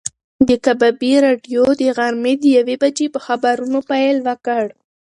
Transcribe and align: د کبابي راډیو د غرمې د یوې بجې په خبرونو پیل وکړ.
د 0.47 0.49
کبابي 0.65 1.13
راډیو 1.25 1.63
د 1.81 1.81
غرمې 1.97 2.33
د 2.41 2.43
یوې 2.57 2.75
بجې 2.81 3.07
په 3.13 3.19
خبرونو 3.25 3.79
پیل 3.89 4.17
وکړ. 4.27 4.63